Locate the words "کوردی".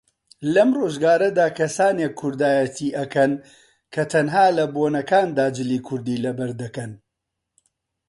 5.87-6.21